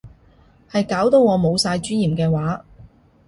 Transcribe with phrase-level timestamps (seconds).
[0.71, 2.65] 係搞到我冇晒尊嚴嘅話